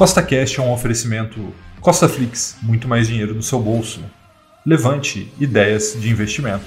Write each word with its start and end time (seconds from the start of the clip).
Costa 0.00 0.22
Cash 0.22 0.58
é 0.58 0.62
um 0.62 0.72
oferecimento 0.72 1.52
Costa 1.78 2.08
Flix, 2.08 2.56
muito 2.62 2.88
mais 2.88 3.06
dinheiro 3.06 3.34
no 3.34 3.42
seu 3.42 3.60
bolso. 3.60 4.02
Levante 4.64 5.30
ideias 5.38 5.94
de 6.00 6.08
investimento. 6.08 6.64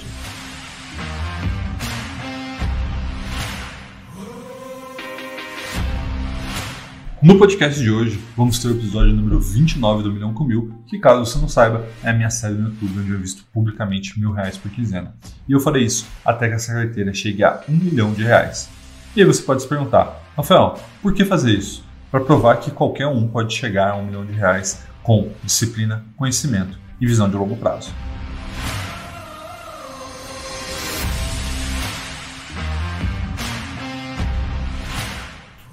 No 7.20 7.36
podcast 7.36 7.82
de 7.82 7.90
hoje, 7.90 8.20
vamos 8.36 8.60
ter 8.60 8.68
o 8.68 8.76
episódio 8.78 9.12
número 9.12 9.40
29 9.40 10.04
do 10.04 10.12
Milhão 10.12 10.32
com 10.32 10.44
Mil, 10.44 10.72
que 10.86 11.00
caso 11.00 11.26
você 11.26 11.36
não 11.40 11.48
saiba, 11.48 11.84
é 12.04 12.10
a 12.10 12.14
minha 12.14 12.30
série 12.30 12.54
no 12.54 12.68
YouTube 12.68 13.00
onde 13.00 13.10
eu 13.10 13.18
visto 13.18 13.44
publicamente 13.52 14.16
mil 14.16 14.30
reais 14.30 14.56
por 14.56 14.70
quinzena. 14.70 15.12
E 15.48 15.52
eu 15.52 15.58
farei 15.58 15.82
isso 15.82 16.06
até 16.24 16.46
que 16.46 16.54
essa 16.54 16.72
carteira 16.72 17.12
chegue 17.12 17.42
a 17.42 17.60
um 17.68 17.72
milhão 17.72 18.12
de 18.12 18.22
reais. 18.22 18.70
E 19.16 19.20
aí 19.20 19.26
você 19.26 19.42
pode 19.42 19.60
se 19.60 19.66
perguntar, 19.66 20.22
Rafael, 20.36 20.78
por 21.02 21.12
que 21.12 21.24
fazer 21.24 21.50
isso? 21.50 21.82
Para 22.14 22.24
provar 22.24 22.60
que 22.60 22.70
qualquer 22.70 23.08
um 23.08 23.26
pode 23.26 23.52
chegar 23.52 23.90
a 23.90 23.96
um 23.96 24.04
milhão 24.04 24.24
de 24.24 24.32
reais 24.32 24.84
com 25.02 25.32
disciplina, 25.42 26.04
conhecimento 26.16 26.78
e 27.00 27.06
visão 27.08 27.28
de 27.28 27.34
longo 27.34 27.56
prazo. 27.56 27.92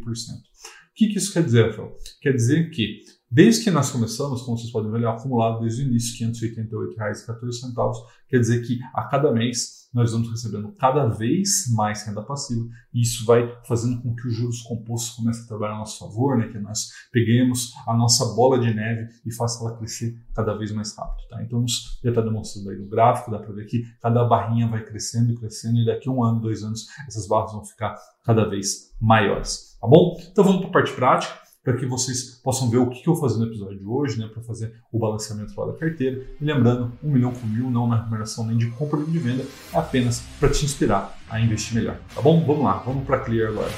O 0.03 0.95
que, 0.95 1.09
que 1.09 1.17
isso 1.17 1.33
quer 1.33 1.45
dizer, 1.45 1.69
Rafael? 1.69 1.97
Quer 2.21 2.35
dizer 2.35 2.69
que 2.71 3.01
Desde 3.35 3.65
que 3.65 3.71
nós 3.71 3.91
começamos, 3.91 4.43
como 4.43 4.59
vocês 4.59 4.71
podem 4.71 4.93
ver, 4.93 5.05
é 5.05 5.07
acumulado 5.07 5.63
desde 5.63 5.83
o 5.83 5.87
início, 5.87 6.27
R$ 6.27 6.35
588,14. 6.35 7.95
Quer 8.29 8.39
dizer 8.41 8.61
que 8.61 8.79
a 8.93 9.05
cada 9.05 9.33
mês 9.33 9.82
nós 9.93 10.13
vamos 10.13 10.31
recebendo 10.31 10.73
cada 10.79 11.07
vez 11.07 11.71
mais 11.75 12.07
renda 12.07 12.23
passiva 12.23 12.67
e 12.95 13.03
isso 13.03 13.27
vai 13.27 13.47
fazendo 13.65 14.01
com 14.03 14.15
que 14.15 14.27
os 14.27 14.35
juros 14.35 14.63
compostos 14.63 15.17
comecem 15.17 15.45
a 15.45 15.49
trabalhar 15.49 15.75
a 15.75 15.79
nosso 15.79 15.99
favor, 15.99 16.39
né? 16.39 16.49
que 16.49 16.59
nós 16.59 16.89
peguemos 17.13 17.73
a 17.87 17.95
nossa 17.95 18.35
bola 18.35 18.59
de 18.59 18.73
neve 18.73 19.09
e 19.27 19.35
faça 19.35 19.63
ela 19.65 19.77
crescer 19.77 20.17
cada 20.35 20.55
vez 20.57 20.73
mais 20.73 20.97
rápido. 20.97 21.29
Tá? 21.29 21.43
Então, 21.43 21.65
já 22.03 22.11
está 22.11 22.23
demonstrando 22.23 22.71
aí 22.71 22.79
no 22.79 22.89
gráfico, 22.89 23.31
dá 23.31 23.39
para 23.39 23.53
ver 23.53 23.67
que 23.67 23.83
cada 24.01 24.25
barrinha 24.25 24.69
vai 24.69 24.83
crescendo 24.83 25.33
e 25.33 25.37
crescendo 25.37 25.79
e 25.79 25.87
daqui 25.87 26.09
a 26.09 26.13
um 26.13 26.25
ano, 26.25 26.41
dois 26.41 26.63
anos, 26.63 26.87
essas 27.07 27.27
barras 27.27 27.53
vão 27.53 27.65
ficar 27.65 27.95
cada 28.25 28.49
vez 28.49 28.95
maiores. 29.01 29.77
Tá 29.81 29.87
bom? 29.87 30.17
Então, 30.31 30.45
vamos 30.45 30.61
para 30.61 30.69
a 30.69 30.73
parte 30.73 30.93
prática 30.93 31.42
para 31.63 31.77
que 31.77 31.87
vocês 31.87 32.41
possam 32.43 32.69
ver 32.69 32.79
o 32.79 32.89
que, 32.89 33.07
eu 33.07 33.15
vou 33.15 33.21
fazer 33.21 33.39
no 33.39 33.47
episódio 33.47 33.79
de 33.79 33.85
hoje, 33.85 34.19
né, 34.19 34.27
para 34.27 34.43
fazer 34.43 34.75
o 34.91 34.99
balanceamento 34.99 35.59
lá 35.59 35.67
da 35.67 35.79
carteira. 35.79 36.27
E 36.41 36.45
lembrando, 36.45 36.93
um 37.03 37.11
milhão 37.11 37.33
por 37.33 37.47
mil 37.47 37.71
não 37.71 37.87
na 37.87 37.99
recomendação 37.99 38.45
nem 38.45 38.57
de 38.57 38.67
compra 38.71 38.99
nem 38.99 39.11
de 39.11 39.19
venda, 39.19 39.47
é 39.73 39.79
apenas 39.79 40.25
para 40.41 40.49
te 40.49 40.65
inspirar 40.65 41.17
a 41.31 41.41
investir 41.41 41.77
melhor. 41.77 41.99
Tá 42.15 42.21
bom? 42.21 42.45
Vamos 42.45 42.65
lá, 42.65 42.79
vamos 42.79 43.05
para 43.05 43.21
Clear 43.21 43.51
agora. 43.51 43.71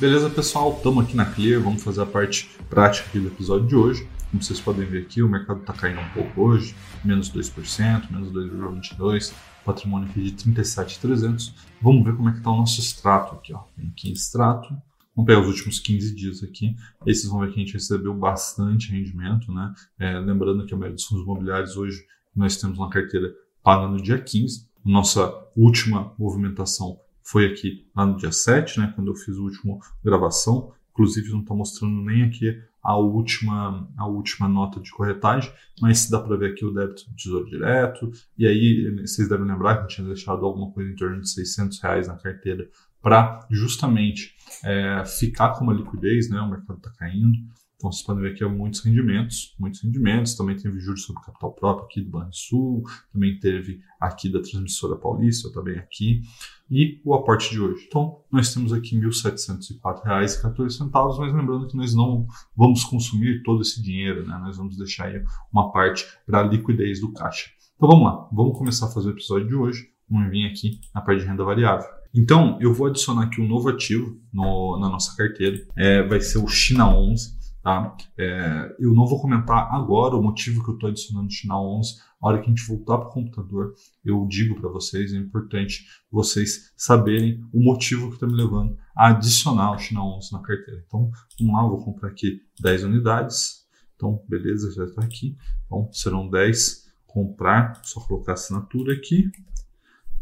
Beleza, 0.00 0.28
pessoal? 0.28 0.74
Estamos 0.76 1.04
aqui 1.04 1.16
na 1.16 1.24
Clear, 1.24 1.62
vamos 1.62 1.82
fazer 1.82 2.02
a 2.02 2.06
parte 2.06 2.50
prática 2.68 3.08
aqui 3.08 3.20
do 3.20 3.28
episódio 3.28 3.66
de 3.66 3.76
hoje. 3.76 4.15
Como 4.30 4.42
vocês 4.42 4.60
podem 4.60 4.86
ver 4.86 5.02
aqui, 5.02 5.22
o 5.22 5.28
mercado 5.28 5.60
está 5.60 5.72
caindo 5.72 6.00
um 6.00 6.08
pouco 6.10 6.42
hoje, 6.42 6.74
menos 7.04 7.30
2%, 7.30 8.10
menos 8.10 8.32
2,22%, 8.32 9.32
patrimônio 9.64 10.08
aqui 10.08 10.22
de 10.22 10.32
37,300. 10.32 11.54
Vamos 11.80 12.04
ver 12.04 12.16
como 12.16 12.28
é 12.28 12.32
que 12.32 12.38
está 12.38 12.50
o 12.50 12.56
nosso 12.56 12.80
extrato 12.80 13.34
aqui. 13.34 13.52
Ó. 13.52 13.60
Tem 13.76 13.88
aqui 13.88 14.12
extrato, 14.12 14.76
Vamos 15.16 15.28
pegar 15.28 15.40
os 15.40 15.48
últimos 15.48 15.80
15 15.80 16.14
dias 16.14 16.42
aqui. 16.42 16.76
Aí 17.00 17.14
vocês 17.14 17.26
vão 17.26 17.40
ver 17.40 17.50
que 17.50 17.58
a 17.58 17.64
gente 17.64 17.72
recebeu 17.72 18.12
bastante 18.12 18.92
rendimento, 18.92 19.50
né? 19.50 19.72
É, 19.98 20.18
lembrando 20.18 20.66
que 20.66 20.74
a 20.74 20.76
maioria 20.76 20.94
dos 20.94 21.06
fundos 21.06 21.24
imobiliários 21.24 21.74
hoje 21.74 22.04
nós 22.34 22.58
temos 22.58 22.76
uma 22.76 22.90
carteira 22.90 23.34
paga 23.62 23.88
no 23.88 23.96
dia 23.96 24.20
15. 24.20 24.68
Nossa 24.84 25.32
última 25.56 26.12
movimentação 26.18 27.00
foi 27.22 27.46
aqui 27.46 27.86
lá 27.96 28.04
no 28.04 28.18
dia 28.18 28.30
7, 28.30 28.78
né? 28.78 28.92
Quando 28.94 29.10
eu 29.10 29.14
fiz 29.14 29.38
a 29.38 29.40
última 29.40 29.78
gravação. 30.04 30.74
Inclusive 30.92 31.30
não 31.30 31.40
está 31.40 31.54
mostrando 31.54 32.02
nem 32.02 32.22
aqui 32.22 32.62
a 32.86 32.96
última, 32.96 33.88
a 33.96 34.06
última 34.06 34.48
nota 34.48 34.78
de 34.78 34.92
corretagem, 34.92 35.52
mas 35.80 36.08
dá 36.08 36.20
para 36.20 36.36
ver 36.36 36.52
aqui 36.52 36.64
o 36.64 36.72
débito 36.72 37.10
do 37.10 37.16
Tesouro 37.16 37.50
Direto. 37.50 38.12
E 38.38 38.46
aí 38.46 39.00
vocês 39.00 39.28
devem 39.28 39.44
lembrar 39.44 39.78
que 39.78 39.82
eu 39.82 39.88
tinha 39.88 40.06
deixado 40.06 40.46
alguma 40.46 40.70
coisa 40.70 40.88
em 40.88 40.94
torno 40.94 41.20
de 41.20 41.28
600 41.28 41.80
reais 41.80 42.06
na 42.06 42.14
carteira 42.14 42.68
para 43.02 43.44
justamente 43.50 44.36
é, 44.64 45.04
ficar 45.04 45.50
com 45.50 45.64
uma 45.64 45.74
liquidez, 45.74 46.30
né? 46.30 46.40
O 46.40 46.48
mercado 46.48 46.76
está 46.76 46.92
caindo. 46.96 47.36
Então 47.76 47.92
vocês 47.92 48.06
podem 48.06 48.22
ver 48.22 48.32
aqui 48.32 48.42
muitos 48.46 48.80
rendimentos, 48.80 49.54
muitos 49.58 49.82
rendimentos. 49.82 50.34
Também 50.34 50.56
teve 50.56 50.80
juros 50.80 51.04
sobre 51.04 51.22
capital 51.22 51.52
próprio 51.52 51.84
aqui 51.84 52.00
do 52.00 52.08
Banrisul, 52.10 52.82
também 53.12 53.38
teve 53.38 53.82
aqui 54.00 54.30
da 54.30 54.40
Transmissora 54.40 54.96
Paulista, 54.96 55.52
também 55.52 55.78
aqui, 55.78 56.22
e 56.70 57.02
o 57.04 57.14
aporte 57.14 57.50
de 57.50 57.60
hoje. 57.60 57.84
Então 57.86 58.22
nós 58.32 58.54
temos 58.54 58.72
aqui 58.72 58.98
R$ 58.98 59.08
1.704,14, 59.08 61.18
mas 61.18 61.34
lembrando 61.34 61.68
que 61.68 61.76
nós 61.76 61.94
não 61.94 62.26
vamos 62.56 62.82
consumir 62.82 63.42
todo 63.42 63.60
esse 63.60 63.82
dinheiro, 63.82 64.26
né? 64.26 64.38
Nós 64.38 64.56
vamos 64.56 64.78
deixar 64.78 65.08
aí 65.08 65.22
uma 65.52 65.70
parte 65.70 66.06
para 66.24 66.40
a 66.40 66.42
liquidez 66.42 66.98
do 67.00 67.12
caixa. 67.12 67.50
Então 67.76 67.90
vamos 67.90 68.04
lá, 68.04 68.26
vamos 68.32 68.56
começar 68.56 68.86
a 68.86 68.90
fazer 68.90 69.08
o 69.08 69.12
episódio 69.12 69.48
de 69.48 69.54
hoje. 69.54 69.90
Vamos 70.08 70.30
vir 70.30 70.46
aqui 70.46 70.80
na 70.94 71.02
parte 71.02 71.20
de 71.20 71.26
renda 71.26 71.44
variável. 71.44 71.86
Então, 72.14 72.56
eu 72.62 72.72
vou 72.72 72.86
adicionar 72.86 73.24
aqui 73.24 73.42
um 73.42 73.46
novo 73.46 73.68
ativo 73.68 74.18
no, 74.32 74.78
na 74.80 74.88
nossa 74.88 75.14
carteira. 75.14 75.62
É, 75.76 76.02
vai 76.02 76.18
ser 76.20 76.38
o 76.38 76.48
China 76.48 76.88
11. 76.88 77.35
Tá? 77.66 77.96
É, 78.16 78.76
eu 78.78 78.94
não 78.94 79.08
vou 79.08 79.20
comentar 79.20 79.74
agora 79.74 80.14
o 80.14 80.22
motivo 80.22 80.62
que 80.62 80.70
eu 80.70 80.74
estou 80.74 80.88
adicionando 80.88 81.26
o 81.26 81.32
China 81.32 81.60
11. 81.60 82.00
A 82.22 82.28
hora 82.28 82.38
que 82.38 82.44
a 82.44 82.48
gente 82.48 82.64
voltar 82.64 82.96
para 82.96 83.08
o 83.08 83.10
computador, 83.10 83.74
eu 84.04 84.24
digo 84.28 84.54
para 84.60 84.70
vocês, 84.70 85.12
é 85.12 85.16
importante 85.16 85.84
vocês 86.08 86.72
saberem 86.76 87.44
o 87.52 87.60
motivo 87.60 88.06
que 88.06 88.14
está 88.14 88.26
me 88.28 88.34
levando 88.34 88.78
a 88.96 89.08
adicionar 89.08 89.72
o 89.72 89.78
China 89.80 90.04
11 90.04 90.32
na 90.32 90.42
carteira. 90.42 90.84
Então, 90.86 91.10
vamos 91.40 91.54
lá, 91.54 91.62
eu 91.64 91.70
vou 91.70 91.84
comprar 91.84 92.10
aqui 92.10 92.40
10 92.60 92.84
unidades. 92.84 93.66
Então, 93.96 94.22
beleza, 94.28 94.72
já 94.72 94.84
está 94.84 95.02
aqui. 95.02 95.36
Então, 95.64 95.90
serão 95.92 96.30
10 96.30 96.86
comprar, 97.04 97.80
só 97.82 97.98
colocar 97.98 98.30
a 98.30 98.34
assinatura 98.34 98.92
aqui. 98.92 99.28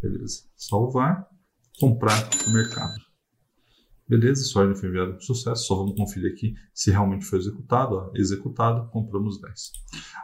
Beleza, 0.01 0.45
salvar, 0.57 1.29
comprar 1.79 2.27
no 2.47 2.55
mercado. 2.55 3.14
Beleza, 4.07 4.45
sua 4.45 4.63
ordem 4.63 4.77
foi 4.77 4.91
enviada 4.91 5.13
com 5.13 5.21
sucesso. 5.21 5.67
Só 5.67 5.77
vamos 5.77 5.97
conferir 5.97 6.33
aqui 6.33 6.55
se 6.73 6.91
realmente 6.91 7.25
foi 7.25 7.39
executado. 7.39 7.97
Ó, 7.97 8.11
executado, 8.15 8.89
compramos 8.91 9.41
10. 9.41 9.73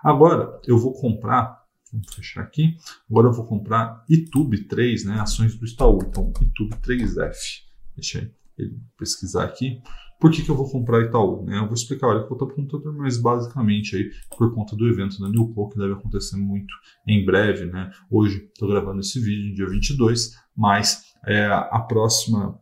Agora, 0.05 0.61
eu 0.67 0.79
vou 0.79 0.93
comprar, 0.93 1.65
vamos 1.91 2.15
fechar 2.15 2.43
aqui. 2.43 2.77
Agora 3.11 3.29
eu 3.29 3.33
vou 3.33 3.47
comprar 3.47 4.05
YouTube 4.09 4.65
3, 4.65 5.07
né, 5.07 5.21
ações 5.21 5.57
do 5.57 5.67
Itaú. 5.67 5.99
Então, 6.07 6.33
YouTube 6.41 6.77
3F. 6.77 7.63
Deixa 7.97 8.31
ele 8.59 8.79
pesquisar 8.99 9.45
aqui. 9.45 9.81
Por 10.21 10.31
que, 10.31 10.43
que 10.43 10.51
eu 10.51 10.55
vou 10.55 10.71
comprar 10.71 11.01
Itaú? 11.01 11.47
Né? 11.47 11.57
Eu 11.57 11.65
vou 11.65 11.73
explicar 11.73 12.09
olha, 12.09 12.27
que 12.27 12.31
eu 12.31 12.35
estou 12.35 12.47
para 12.47 12.53
o 12.53 12.57
computador, 12.57 12.95
mas 12.95 13.17
basicamente 13.17 13.97
aí 13.97 14.11
por 14.37 14.55
conta 14.55 14.77
do 14.77 14.87
evento 14.87 15.19
da 15.19 15.31
Newco, 15.31 15.71
que 15.71 15.79
deve 15.79 15.95
acontecer 15.95 16.37
muito 16.37 16.75
em 17.07 17.25
breve. 17.25 17.65
Né? 17.65 17.91
Hoje 18.11 18.45
estou 18.53 18.69
gravando 18.69 19.01
esse 19.01 19.19
vídeo, 19.19 19.55
dia 19.55 19.67
22, 19.67 20.37
mas 20.55 21.05
é, 21.27 21.47
a 21.47 21.81
próxima 21.81 22.61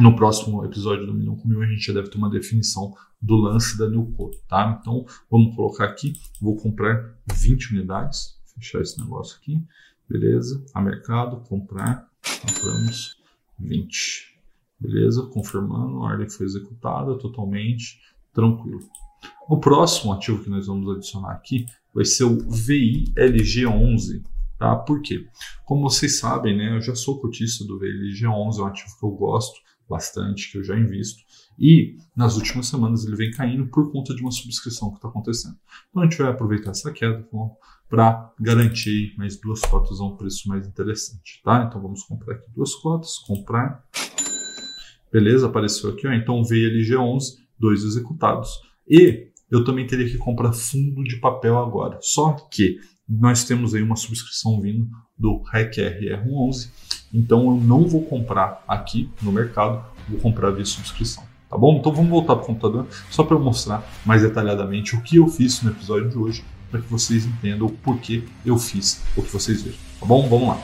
no 0.00 0.16
próximo 0.16 0.64
episódio 0.64 1.06
do 1.06 1.12
Milhão 1.12 1.36
com 1.36 1.48
a 1.60 1.66
gente 1.66 1.86
já 1.86 1.92
deve 1.92 2.08
ter 2.08 2.16
uma 2.16 2.30
definição 2.30 2.94
do 3.20 3.36
lance 3.36 3.76
da 3.76 3.86
Newco, 3.88 4.30
tá? 4.48 4.78
Então, 4.80 5.04
vamos 5.30 5.54
colocar 5.54 5.84
aqui, 5.84 6.14
vou 6.40 6.56
comprar 6.56 7.14
20 7.30 7.74
unidades, 7.74 8.38
fechar 8.54 8.80
esse 8.80 8.98
negócio 8.98 9.36
aqui, 9.36 9.62
beleza? 10.08 10.64
A 10.72 10.80
mercado, 10.80 11.42
comprar, 11.46 12.08
compramos 12.40 13.18
20, 13.58 14.40
beleza? 14.80 15.26
Confirmando, 15.26 15.98
a 15.98 16.12
ordem 16.12 16.30
foi 16.30 16.46
executada 16.46 17.18
totalmente, 17.18 18.00
tranquilo. 18.32 18.80
O 19.48 19.58
próximo 19.58 20.14
ativo 20.14 20.42
que 20.42 20.48
nós 20.48 20.66
vamos 20.66 20.96
adicionar 20.96 21.32
aqui 21.32 21.66
vai 21.94 22.06
ser 22.06 22.24
o 22.24 22.38
VILG11, 22.38 24.24
tá? 24.58 24.76
Por 24.76 25.02
quê? 25.02 25.26
Como 25.66 25.82
vocês 25.82 26.18
sabem, 26.18 26.56
né, 26.56 26.74
eu 26.74 26.80
já 26.80 26.94
sou 26.94 27.20
cotista 27.20 27.64
do 27.64 27.78
VILG11, 27.78 28.58
é 28.58 28.62
um 28.62 28.66
ativo 28.66 28.98
que 28.98 29.04
eu 29.04 29.10
gosto, 29.10 29.60
bastante, 29.90 30.50
que 30.50 30.58
eu 30.58 30.64
já 30.64 30.78
invisto. 30.78 31.22
E 31.58 31.98
nas 32.16 32.36
últimas 32.36 32.68
semanas 32.68 33.04
ele 33.04 33.16
vem 33.16 33.30
caindo 33.32 33.66
por 33.66 33.90
conta 33.92 34.14
de 34.14 34.22
uma 34.22 34.30
subscrição 34.30 34.90
que 34.90 34.96
está 34.96 35.08
acontecendo. 35.08 35.56
Então 35.90 36.02
a 36.02 36.06
gente 36.06 36.16
vai 36.16 36.30
aproveitar 36.30 36.70
essa 36.70 36.92
queda 36.92 37.28
para 37.88 38.32
garantir 38.40 39.14
mais 39.18 39.38
duas 39.38 39.60
cotas 39.60 40.00
a 40.00 40.04
um 40.04 40.16
preço 40.16 40.48
mais 40.48 40.66
interessante. 40.66 41.42
Tá? 41.44 41.66
Então 41.68 41.82
vamos 41.82 42.04
comprar 42.04 42.36
aqui 42.36 42.48
duas 42.54 42.74
cotas, 42.76 43.18
comprar. 43.18 43.84
Beleza, 45.12 45.46
apareceu 45.46 45.90
aqui. 45.90 46.06
Ó. 46.06 46.12
Então 46.12 46.42
veio 46.44 46.70
LG11, 46.70 47.38
dois 47.58 47.82
executados. 47.82 48.48
E 48.88 49.28
eu 49.50 49.64
também 49.64 49.86
teria 49.86 50.08
que 50.08 50.16
comprar 50.16 50.52
fundo 50.52 51.02
de 51.02 51.16
papel 51.16 51.58
agora. 51.58 51.98
Só 52.00 52.32
que 52.50 52.78
nós 53.08 53.44
temos 53.44 53.74
aí 53.74 53.82
uma 53.82 53.96
subscrição 53.96 54.60
vindo 54.60 54.88
do 55.18 55.42
REC 55.42 55.74
RR11 55.74 56.70
então 57.12 57.46
eu 57.46 57.56
não 57.56 57.86
vou 57.86 58.02
comprar 58.02 58.64
aqui 58.66 59.10
no 59.20 59.32
mercado, 59.32 59.84
vou 60.08 60.20
comprar 60.20 60.50
via 60.50 60.64
subscrição. 60.64 61.24
Tá 61.48 61.58
bom? 61.58 61.78
Então 61.78 61.92
vamos 61.92 62.10
voltar 62.10 62.36
para 62.36 62.44
o 62.44 62.46
computador 62.46 62.86
só 63.10 63.24
para 63.24 63.36
mostrar 63.38 63.84
mais 64.04 64.22
detalhadamente 64.22 64.94
o 64.94 65.02
que 65.02 65.16
eu 65.16 65.26
fiz 65.26 65.62
no 65.62 65.70
episódio 65.72 66.08
de 66.08 66.16
hoje, 66.16 66.44
para 66.70 66.80
que 66.80 66.88
vocês 66.88 67.26
entendam 67.26 67.66
o 67.66 67.70
porquê 67.70 68.22
eu 68.46 68.56
fiz 68.56 69.02
o 69.16 69.22
que 69.22 69.32
vocês 69.32 69.62
viram. 69.62 69.76
Tá 69.98 70.06
bom? 70.06 70.28
Vamos 70.28 70.48
lá. 70.48 70.62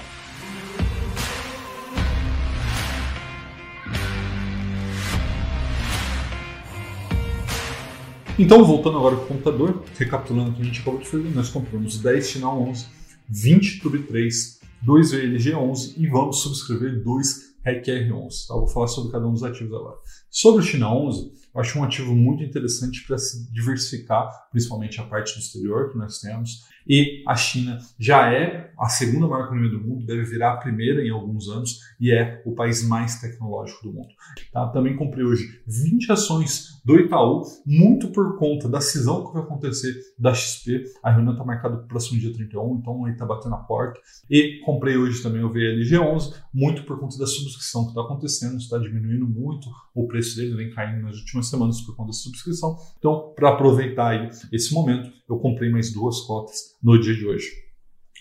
Então, 8.39 8.63
voltando 8.63 8.99
agora 8.99 9.17
para 9.17 9.25
o 9.25 9.29
computador, 9.29 9.83
recapitulando 9.99 10.51
o 10.51 10.55
que 10.55 10.61
a 10.61 10.65
gente 10.65 10.81
acabou 10.83 11.01
de 11.01 11.09
fazer, 11.09 11.35
nós 11.35 11.49
compramos 11.49 11.99
10 11.99 12.27
Sinal 12.27 12.61
11, 12.69 12.87
20 13.29 13.81
Tube 13.81 13.99
3, 14.01 14.56
2 14.83 15.13
VLG11 15.13 15.95
e 15.97 16.07
vamos 16.09 16.41
subscrever 16.41 17.03
dois 17.03 17.55
REC-R11. 17.65 18.47
Tá? 18.47 18.55
vou 18.55 18.69
falar 18.69 18.89
sobre 18.89 19.13
cada 19.13 19.27
um 19.27 19.33
dos 19.33 19.43
ativos 19.43 19.75
agora. 19.75 19.97
Sobre 20.31 20.61
o 20.61 20.65
China 20.65 20.95
11, 20.95 21.33
eu 21.57 21.61
acho 21.63 21.79
um 21.79 21.85
ativo 21.85 22.15
muito 22.15 22.45
interessante 22.45 23.03
para 23.07 23.17
se 23.17 23.51
diversificar, 23.51 24.31
principalmente 24.51 25.01
a 25.01 25.05
parte 25.05 25.33
do 25.33 25.41
exterior 25.41 25.91
que 25.91 25.97
nós 25.97 26.21
temos. 26.21 26.67
E 26.87 27.25
a 27.27 27.35
China 27.35 27.79
já 27.99 28.33
é 28.33 28.71
a 28.79 28.89
segunda 28.89 29.27
maior 29.27 29.47
economia 29.47 29.71
do 29.71 29.81
mundo, 29.81 30.07
deve 30.07 30.23
virar 30.25 30.53
a 30.53 30.57
primeira 30.59 31.03
em 31.03 31.11
alguns 31.11 31.49
anos 31.49 31.81
e 31.99 32.13
é 32.13 32.43
o 32.45 32.55
país 32.55 32.87
mais 32.87 33.21
tecnológico 33.21 33.83
do 33.83 33.93
mundo. 33.93 34.09
Tá? 34.53 34.69
Também 34.69 34.95
comprei 34.95 35.25
hoje 35.25 35.61
20 35.67 36.13
ações 36.13 36.81
do 36.85 36.97
Itaú, 37.01 37.43
muito 37.67 38.09
por 38.09 38.39
conta 38.39 38.69
da 38.69 38.81
cisão 38.81 39.27
que 39.27 39.33
vai 39.33 39.43
acontecer 39.43 39.95
da 40.17 40.33
XP. 40.33 40.85
A 41.03 41.11
reunião 41.11 41.33
está 41.33 41.45
marcada 41.45 41.77
para 41.77 41.85
o 41.87 41.89
próximo 41.89 42.21
dia 42.21 42.33
31, 42.33 42.77
então 42.77 43.05
aí 43.05 43.13
está 43.13 43.27
batendo 43.27 43.57
a 43.57 43.59
porta. 43.59 43.99
E 44.31 44.61
comprei 44.65 44.97
hoje 44.97 45.21
também 45.23 45.43
o 45.43 45.53
VLG11, 45.53 46.35
muito 46.55 46.85
por 46.85 47.01
conta 47.01 47.19
da 47.19 47.27
subscrição 47.27 47.85
que 47.85 47.89
está 47.89 48.03
acontecendo, 48.03 48.59
está 48.59 48.79
diminuindo 48.79 49.27
muito 49.27 49.69
o 49.93 50.07
preço 50.07 50.37
dele, 50.37 50.55
vem 50.55 50.71
caindo 50.71 51.03
nas 51.03 51.17
últimas 51.17 51.46
semanas 51.49 51.81
por 51.81 51.97
conta 51.97 52.09
da 52.09 52.13
subscrição. 52.13 52.77
Então, 52.99 53.33
para 53.35 53.51
aproveitar 53.51 54.09
aí 54.09 54.31
esse 54.53 54.73
momento, 54.73 55.11
eu 55.29 55.39
comprei 55.39 55.71
mais 55.71 55.93
duas 55.93 56.21
cotas 56.21 56.77
no 56.83 57.01
dia 57.01 57.15
de 57.15 57.27
hoje. 57.27 57.67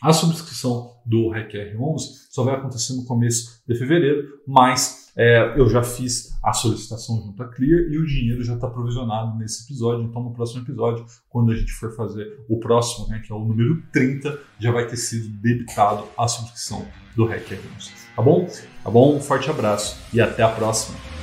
A 0.01 0.11
subscrição 0.11 0.91
do 1.05 1.29
REC 1.29 1.75
11 1.79 2.27
só 2.29 2.43
vai 2.43 2.55
acontecer 2.55 2.93
no 2.93 3.05
começo 3.05 3.61
de 3.67 3.75
fevereiro, 3.75 4.27
mas 4.45 5.05
é, 5.17 5.53
eu 5.57 5.69
já 5.69 5.81
fiz 5.81 6.37
a 6.43 6.51
solicitação 6.51 7.21
junto 7.21 7.41
à 7.41 7.47
Clear 7.47 7.83
e 7.89 7.97
o 7.97 8.05
dinheiro 8.05 8.43
já 8.43 8.55
está 8.55 8.67
provisionado 8.67 9.37
nesse 9.37 9.63
episódio. 9.63 10.03
Então, 10.03 10.21
no 10.21 10.33
próximo 10.33 10.61
episódio, 10.63 11.05
quando 11.29 11.51
a 11.51 11.55
gente 11.55 11.71
for 11.71 11.95
fazer 11.95 12.43
o 12.49 12.59
próximo, 12.59 13.07
né, 13.07 13.21
que 13.25 13.31
é 13.31 13.35
o 13.35 13.39
número 13.39 13.81
30, 13.93 14.37
já 14.59 14.71
vai 14.71 14.85
ter 14.85 14.97
sido 14.97 15.29
debitado 15.41 16.03
a 16.17 16.27
subscrição 16.27 16.85
do 17.15 17.25
REC 17.25 17.53
11. 17.77 17.91
Tá 18.15 18.21
bom? 18.21 18.47
Tá 18.83 18.89
bom? 18.91 19.15
Um 19.15 19.21
forte 19.21 19.49
abraço 19.49 19.97
e 20.13 20.19
até 20.19 20.43
a 20.43 20.49
próxima. 20.49 21.14